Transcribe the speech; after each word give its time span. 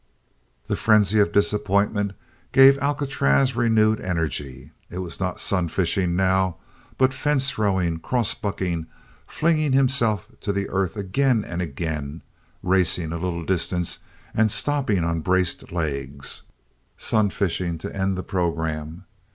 The 0.65 0.75
frenzy 0.75 1.19
of 1.19 1.31
disappointment 1.31 2.13
gave 2.53 2.79
Alcatraz 2.79 3.55
renewed 3.55 4.01
energy. 4.01 4.71
It 4.89 4.97
was 4.97 5.19
not 5.19 5.39
sun 5.39 5.67
fishing 5.67 6.15
now, 6.15 6.55
but 6.97 7.13
fence 7.13 7.55
rowing, 7.59 7.99
cross 7.99 8.33
bucking, 8.33 8.87
flinging 9.27 9.73
himself 9.73 10.27
to 10.41 10.51
the 10.51 10.67
earth 10.69 10.97
again 10.97 11.45
and 11.45 11.61
again, 11.61 12.23
racing 12.63 13.11
a 13.11 13.19
little 13.19 13.45
distance 13.45 13.99
and 14.33 14.49
stopping 14.49 15.03
on 15.03 15.19
braced 15.19 15.71
legs, 15.71 16.41
sun 16.97 17.29
fishing 17.29 17.77
to 17.77 17.95
end 17.95 18.17
the 18.17 18.23
programme. 18.23 19.05